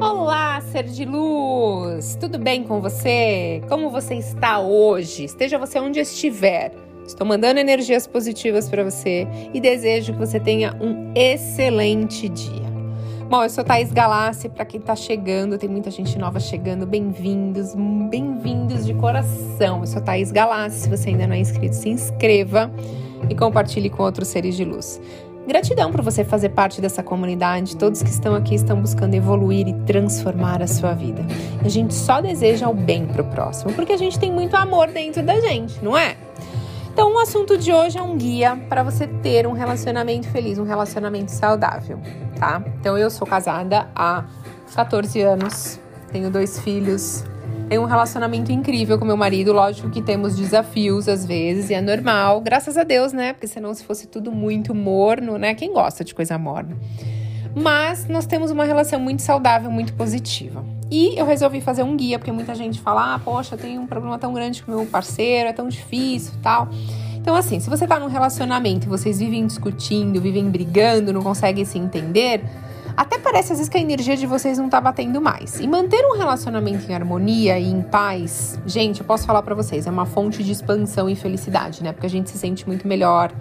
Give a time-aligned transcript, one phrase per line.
[0.00, 2.16] Olá, ser de luz!
[2.20, 3.60] Tudo bem com você?
[3.68, 5.24] Como você está hoje?
[5.24, 6.72] Esteja você onde estiver.
[7.04, 12.68] Estou mandando energias positivas para você e desejo que você tenha um excelente dia.
[13.28, 17.74] Bom, eu sou Thaís Galassi, para quem está chegando, tem muita gente nova chegando, bem-vindos,
[18.08, 19.80] bem-vindos de coração.
[19.80, 22.70] Eu sou Thaís Galassi, se você ainda não é inscrito, se inscreva
[23.28, 25.00] e compartilhe com outros seres de luz.
[25.48, 27.74] Gratidão por você fazer parte dessa comunidade.
[27.74, 31.24] Todos que estão aqui estão buscando evoluir e transformar a sua vida.
[31.64, 34.88] A gente só deseja o bem para o próximo, porque a gente tem muito amor
[34.88, 36.18] dentro da gente, não é?
[36.92, 40.64] Então, o assunto de hoje é um guia para você ter um relacionamento feliz, um
[40.64, 41.98] relacionamento saudável,
[42.38, 42.62] tá?
[42.78, 44.26] Então, eu sou casada há
[44.74, 45.80] 14 anos,
[46.12, 47.24] tenho dois filhos,
[47.68, 49.52] tenho um relacionamento incrível com meu marido.
[49.52, 53.32] Lógico que temos desafios às vezes, e é normal, graças a Deus, né?
[53.32, 55.54] Porque senão, se fosse tudo muito morno, né?
[55.54, 56.76] Quem gosta de coisa morna?
[57.54, 60.64] Mas nós temos uma relação muito saudável, muito positiva.
[60.90, 63.86] E eu resolvi fazer um guia, porque muita gente fala: ah, poxa, eu tenho um
[63.86, 66.68] problema tão grande com meu parceiro, é tão difícil tal.
[67.16, 71.64] Então, assim, se você tá num relacionamento e vocês vivem discutindo, vivem brigando, não conseguem
[71.64, 72.42] se entender,
[72.98, 75.60] até parece às vezes que a energia de vocês não tá batendo mais.
[75.60, 79.86] E manter um relacionamento em harmonia e em paz, gente, eu posso falar para vocês,
[79.86, 81.92] é uma fonte de expansão e felicidade, né?
[81.92, 83.32] Porque a gente se sente muito melhor,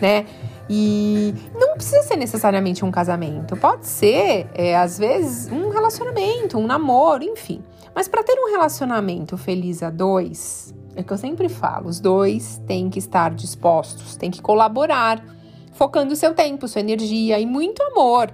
[0.00, 0.24] né?
[0.70, 6.64] E não precisa ser necessariamente um casamento, pode ser, é, às vezes, um relacionamento, um
[6.64, 7.60] namoro, enfim.
[7.92, 12.62] Mas para ter um relacionamento feliz a dois, é que eu sempre falo, os dois
[12.68, 15.24] têm que estar dispostos, têm que colaborar,
[15.72, 18.32] focando seu tempo, sua energia e muito amor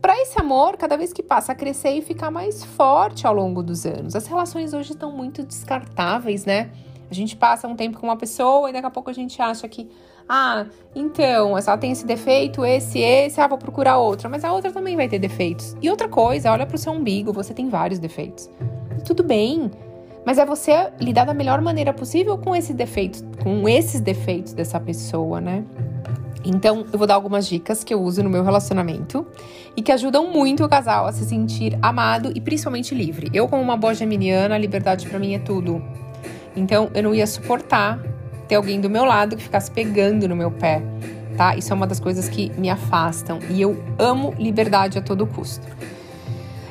[0.00, 3.62] para esse amor, cada vez que passa a crescer e ficar mais forte ao longo
[3.62, 4.16] dos anos.
[4.16, 6.70] As relações hoje estão muito descartáveis, né?
[7.10, 9.68] A gente passa um tempo com uma pessoa e daqui a pouco a gente acha
[9.68, 9.90] que,
[10.28, 14.28] ah, então, ela tem esse defeito, esse, esse, ah, vou procurar outra.
[14.28, 15.76] Mas a outra também vai ter defeitos.
[15.82, 18.48] E outra coisa, olha pro seu umbigo, você tem vários defeitos.
[18.96, 19.70] E tudo bem.
[20.24, 24.78] Mas é você lidar da melhor maneira possível com esses defeitos, com esses defeitos dessa
[24.78, 25.64] pessoa, né?
[26.44, 29.26] Então, eu vou dar algumas dicas que eu uso no meu relacionamento
[29.76, 33.30] e que ajudam muito o casal a se sentir amado e principalmente livre.
[33.32, 35.82] Eu, como uma boa geminiana, a liberdade para mim é tudo.
[36.56, 38.00] Então, eu não ia suportar
[38.48, 40.82] ter alguém do meu lado que ficasse pegando no meu pé,
[41.36, 41.54] tá?
[41.56, 45.66] Isso é uma das coisas que me afastam e eu amo liberdade a todo custo.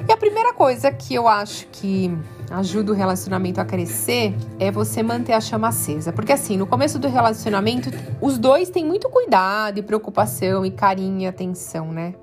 [0.08, 2.12] E a primeira coisa que eu acho que
[2.50, 6.12] ajuda o relacionamento a crescer é você manter a chama acesa.
[6.12, 7.90] Porque assim, no começo do relacionamento,
[8.22, 12.14] os dois têm muito cuidado e preocupação e carinho e atenção, né?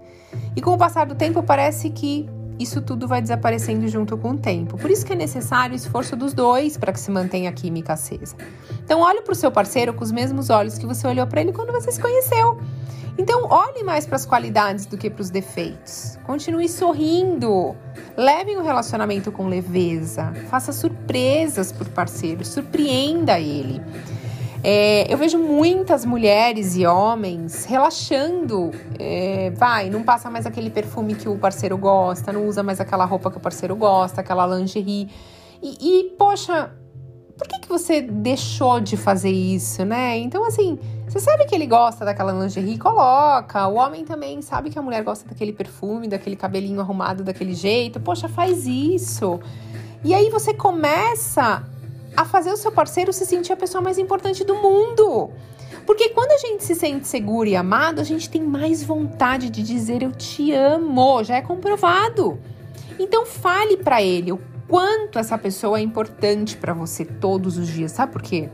[0.54, 2.28] E com o passar do tempo, parece que
[2.58, 4.76] isso tudo vai desaparecendo junto com o tempo.
[4.78, 7.92] Por isso que é necessário o esforço dos dois para que se mantenha a química
[7.92, 8.36] acesa.
[8.84, 11.52] Então, olhe para o seu parceiro com os mesmos olhos que você olhou para ele
[11.52, 12.58] quando você se conheceu.
[13.18, 16.18] Então, olhe mais para as qualidades do que para os defeitos.
[16.24, 17.74] Continue sorrindo.
[18.16, 20.32] Leve o um relacionamento com leveza.
[20.50, 22.44] Faça surpresas por parceiro.
[22.44, 23.80] Surpreenda ele.
[24.68, 28.72] É, eu vejo muitas mulheres e homens relaxando.
[28.98, 33.04] É, vai, não passa mais aquele perfume que o parceiro gosta, não usa mais aquela
[33.04, 35.08] roupa que o parceiro gosta, aquela lingerie.
[35.62, 36.72] E, e poxa,
[37.38, 40.18] por que, que você deixou de fazer isso, né?
[40.18, 43.68] Então, assim, você sabe que ele gosta daquela lingerie, coloca.
[43.68, 48.00] O homem também sabe que a mulher gosta daquele perfume, daquele cabelinho arrumado daquele jeito.
[48.00, 49.38] Poxa, faz isso.
[50.02, 51.62] E aí você começa
[52.16, 55.30] a fazer o seu parceiro se sentir a pessoa mais importante do mundo.
[55.84, 59.62] Porque quando a gente se sente seguro e amado, a gente tem mais vontade de
[59.62, 62.38] dizer eu te amo, já é comprovado.
[62.98, 67.92] Então fale para ele o quanto essa pessoa é importante para você todos os dias.
[67.92, 68.48] Sabe por quê?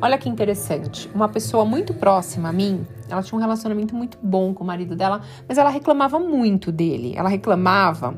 [0.00, 1.10] Olha que interessante.
[1.14, 4.94] Uma pessoa muito próxima a mim, ela tinha um relacionamento muito bom com o marido
[4.94, 7.14] dela, mas ela reclamava muito dele.
[7.16, 8.14] Ela reclamava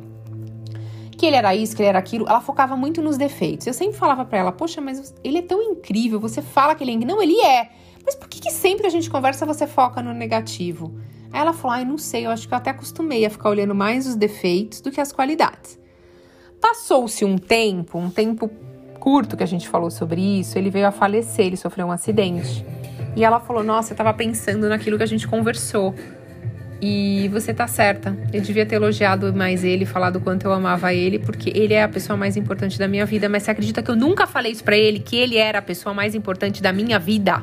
[1.18, 2.26] que ele era isso, que ele era aquilo.
[2.28, 3.66] Ela focava muito nos defeitos.
[3.66, 6.20] Eu sempre falava para ela: Poxa, mas ele é tão incrível.
[6.20, 7.16] Você fala que ele é incrível.
[7.16, 7.70] Não, ele é.
[8.06, 10.94] Mas por que, que sempre a gente conversa você foca no negativo?
[11.32, 13.74] Aí ela falou: Ai, não sei, eu acho que eu até acostumei a ficar olhando
[13.74, 15.78] mais os defeitos do que as qualidades.
[16.60, 18.48] Passou-se um tempo, um tempo
[19.00, 22.64] curto que a gente falou sobre isso, ele veio a falecer, ele sofreu um acidente.
[23.16, 25.94] E ela falou: Nossa, eu tava pensando naquilo que a gente conversou.
[26.80, 28.16] E você tá certa.
[28.32, 31.88] Eu devia ter elogiado mais ele, falado quanto eu amava ele, porque ele é a
[31.88, 33.28] pessoa mais importante da minha vida.
[33.28, 35.92] Mas você acredita que eu nunca falei isso pra ele, que ele era a pessoa
[35.92, 37.42] mais importante da minha vida?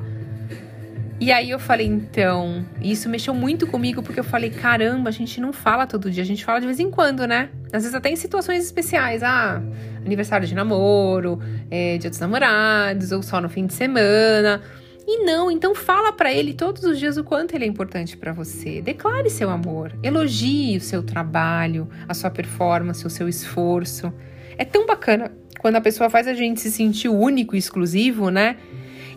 [1.17, 5.39] E aí eu falei, então, isso mexeu muito comigo, porque eu falei, caramba, a gente
[5.39, 7.49] não fala todo dia, a gente fala de vez em quando, né?
[7.71, 9.61] Às vezes até em situações especiais, ah,
[10.05, 11.39] aniversário de namoro,
[11.71, 14.61] é, dia dos namorados, ou só no fim de semana.
[15.07, 18.33] E não, então fala para ele todos os dias o quanto ele é importante para
[18.33, 18.81] você.
[18.81, 24.11] Declare seu amor, elogie o seu trabalho, a sua performance, o seu esforço.
[24.57, 28.57] É tão bacana quando a pessoa faz a gente se sentir único e exclusivo, né?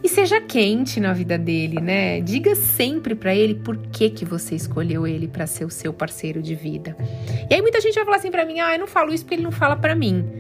[0.02, 2.20] E seja quente na vida dele, né?
[2.20, 6.40] Diga sempre para ele por que que você escolheu ele para ser o seu parceiro
[6.40, 6.96] de vida.
[7.50, 9.34] E aí muita gente vai falar assim para mim: "Ah, eu não falo isso porque
[9.34, 10.37] ele não fala para mim".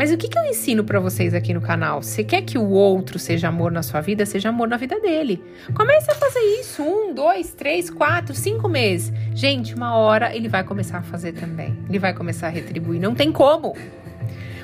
[0.00, 2.02] Mas o que, que eu ensino para vocês aqui no canal?
[2.02, 5.44] Você quer que o outro seja amor na sua vida, seja amor na vida dele.
[5.74, 9.12] Comece a fazer isso um, dois, três, quatro, cinco meses.
[9.34, 11.76] Gente, uma hora ele vai começar a fazer também.
[11.86, 12.98] Ele vai começar a retribuir.
[12.98, 13.76] Não tem como.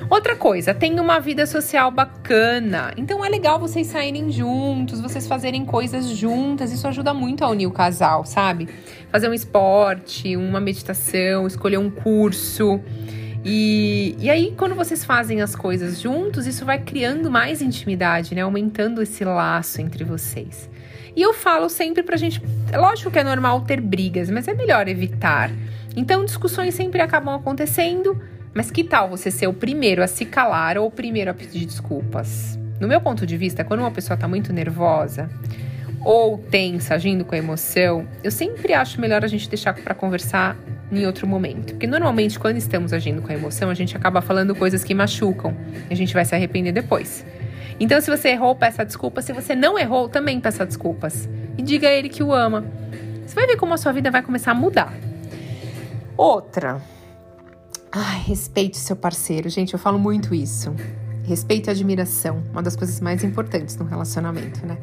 [0.08, 2.94] Outra coisa, tenha uma vida social bacana.
[2.96, 6.72] Então é legal vocês saírem juntos, vocês fazerem coisas juntas.
[6.72, 8.70] Isso ajuda muito a unir o casal, sabe?
[9.12, 12.80] Fazer um esporte, uma meditação, escolher um curso.
[13.48, 18.40] E, e aí, quando vocês fazem as coisas juntos, isso vai criando mais intimidade, né?
[18.40, 20.68] Aumentando esse laço entre vocês.
[21.14, 22.42] E eu falo sempre pra gente.
[22.74, 25.52] Lógico que é normal ter brigas, mas é melhor evitar.
[25.94, 28.20] Então, discussões sempre acabam acontecendo,
[28.52, 31.66] mas que tal você ser o primeiro a se calar ou o primeiro a pedir
[31.66, 32.58] desculpas?
[32.80, 35.30] No meu ponto de vista, quando uma pessoa tá muito nervosa
[36.04, 40.56] ou tensa, agindo com emoção, eu sempre acho melhor a gente deixar para conversar
[40.90, 41.72] em outro momento.
[41.72, 45.56] Porque normalmente, quando estamos agindo com a emoção, a gente acaba falando coisas que machucam
[45.88, 47.24] e a gente vai se arrepender depois.
[47.78, 49.24] Então, se você errou, peça desculpas.
[49.24, 51.28] Se você não errou, também peça desculpas.
[51.58, 52.64] E diga a ele que o ama.
[53.26, 54.94] Você vai ver como a sua vida vai começar a mudar.
[56.16, 56.80] Outra.
[57.92, 59.48] Ai, respeite seu parceiro.
[59.48, 60.74] Gente, eu falo muito isso.
[61.24, 64.78] Respeito e admiração, uma das coisas mais importantes no relacionamento, né?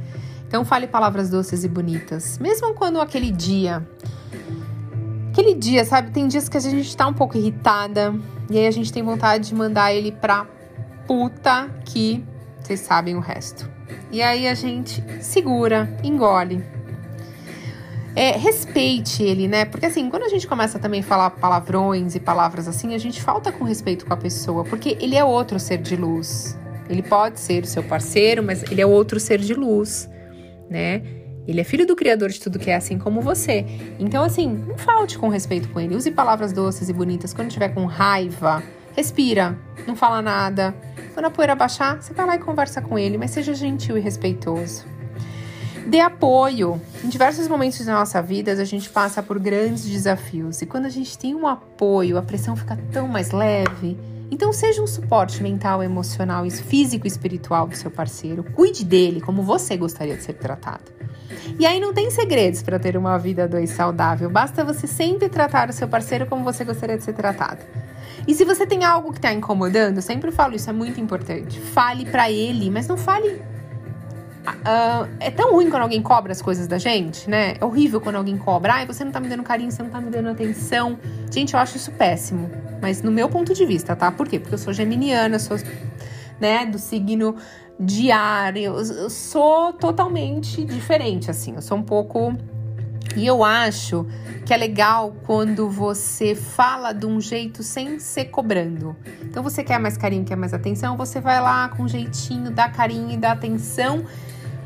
[0.45, 3.81] Então fale palavras doces e bonitas, mesmo quando aquele dia
[5.33, 6.11] Aquele dia, sabe?
[6.11, 8.13] Tem dias que a gente tá um pouco irritada
[8.51, 10.45] e aí a gente tem vontade de mandar ele pra
[11.07, 12.23] puta que
[12.61, 13.67] vocês sabem o resto.
[14.11, 16.63] E aí a gente segura, engole.
[18.15, 19.65] É, respeite ele, né?
[19.65, 23.19] Porque assim, quando a gente começa também a falar palavrões e palavras assim, a gente
[23.19, 26.55] falta com respeito com a pessoa, porque ele é outro ser de luz.
[26.87, 30.07] Ele pode ser o seu parceiro, mas ele é outro ser de luz,
[30.69, 31.22] né?
[31.47, 33.65] Ele é filho do Criador de tudo que é assim como você.
[33.99, 35.95] Então, assim, não falte com respeito com ele.
[35.95, 37.33] Use palavras doces e bonitas.
[37.33, 38.63] Quando estiver com raiva,
[38.95, 40.73] respira, não fala nada.
[41.13, 44.01] Quando a poeira baixar, você vai lá e conversa com ele, mas seja gentil e
[44.01, 44.85] respeitoso.
[45.85, 46.81] Dê apoio.
[47.03, 50.61] Em diversos momentos da nossa vida, a gente passa por grandes desafios.
[50.61, 53.97] E quando a gente tem um apoio, a pressão fica tão mais leve.
[54.31, 58.43] Então, seja um suporte mental, emocional, físico e espiritual do seu parceiro.
[58.55, 61.02] Cuide dele como você gostaria de ser tratado.
[61.59, 64.29] E aí não tem segredos para ter uma vida dois saudável.
[64.29, 67.59] Basta você sempre tratar o seu parceiro como você gostaria de ser tratado.
[68.27, 71.59] E se você tem algo que está incomodando, eu sempre falo isso, é muito importante.
[71.59, 73.41] Fale para ele, mas não fale.
[74.43, 77.55] Uh, é tão ruim quando alguém cobra as coisas da gente, né?
[77.59, 78.73] É horrível quando alguém cobra.
[78.73, 80.97] Ai, você não tá me dando carinho, você não tá me dando atenção.
[81.31, 82.49] Gente, eu acho isso péssimo.
[82.81, 84.11] Mas no meu ponto de vista, tá?
[84.11, 84.39] Por quê?
[84.39, 85.57] Porque eu sou geminiana, sou,
[86.43, 87.37] né, do signo
[87.79, 88.75] diário.
[88.77, 91.55] Eu sou totalmente diferente, assim.
[91.55, 92.35] Eu sou um pouco.
[93.15, 94.05] E eu acho
[94.45, 98.95] que é legal quando você fala de um jeito sem ser cobrando.
[99.21, 102.69] Então você quer mais carinho, quer mais atenção, você vai lá com um jeitinho, dá
[102.69, 104.03] carinho e dá atenção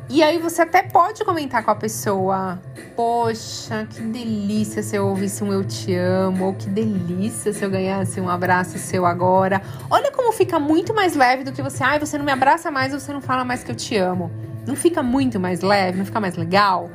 [0.10, 2.60] e aí você até pode comentar com a pessoa:
[2.96, 7.70] Poxa, que delícia se eu ouvisse um eu te amo, ou que delícia se eu
[7.70, 9.62] ganhasse um abraço seu agora.
[9.90, 12.94] Olha como fica muito mais leve do que você, ai, você não me abraça mais,
[12.94, 14.32] você não fala mais que eu te amo.
[14.66, 16.90] Não fica muito mais leve, não fica mais legal?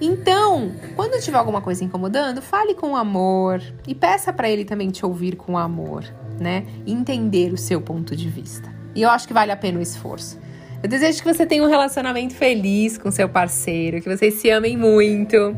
[0.00, 5.04] Então, quando tiver alguma coisa incomodando, fale com amor e peça para ele também te
[5.04, 6.04] ouvir com amor,
[6.38, 6.64] né?
[6.86, 8.72] Entender o seu ponto de vista.
[8.94, 10.38] E eu acho que vale a pena o esforço.
[10.80, 14.76] Eu desejo que você tenha um relacionamento feliz com seu parceiro, que vocês se amem
[14.76, 15.56] muito,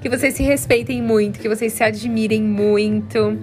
[0.00, 3.38] que vocês se respeitem muito, que vocês se admirem muito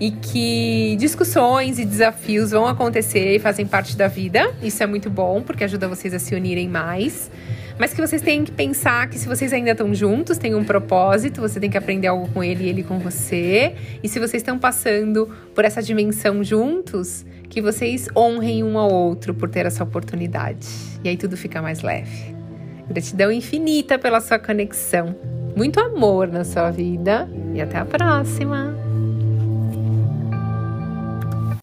[0.00, 4.54] e que discussões e desafios vão acontecer e fazem parte da vida.
[4.62, 7.28] Isso é muito bom, porque ajuda vocês a se unirem mais.
[7.78, 11.40] Mas que vocês têm que pensar que se vocês ainda estão juntos, tem um propósito,
[11.40, 13.74] você tem que aprender algo com ele e ele com você.
[14.02, 19.32] E se vocês estão passando por essa dimensão juntos, que vocês honrem um ao outro
[19.32, 20.66] por ter essa oportunidade.
[21.02, 22.34] E aí tudo fica mais leve.
[22.88, 25.14] Gratidão infinita pela sua conexão.
[25.56, 28.77] Muito amor na sua vida e até a próxima!